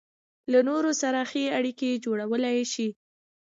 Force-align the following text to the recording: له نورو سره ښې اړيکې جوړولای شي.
له 0.51 0.59
نورو 0.69 0.91
سره 1.01 1.19
ښې 1.29 1.43
اړيکې 1.57 2.01
جوړولای 2.05 2.59
شي. 2.73 2.87